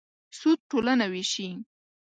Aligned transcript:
سود 0.37 0.59
ټولنه 0.71 1.05
وېشي. 1.13 1.49